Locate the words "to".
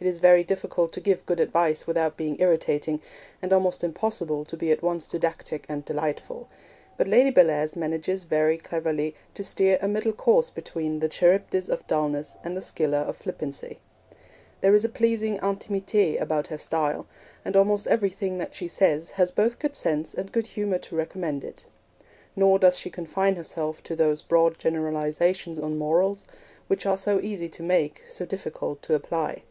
0.92-1.00, 4.44-4.54, 9.32-9.42, 20.80-20.96, 23.84-23.96, 27.48-27.62, 28.82-28.92